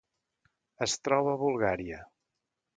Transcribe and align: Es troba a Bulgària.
Es 0.85 0.97
troba 1.09 1.37
a 1.37 1.41
Bulgària. 1.45 2.03